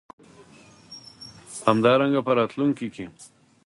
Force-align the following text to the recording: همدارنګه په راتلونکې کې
همدارنګه 1.67 2.21
په 2.27 2.31
راتلونکې 2.39 2.87
کې 2.95 3.05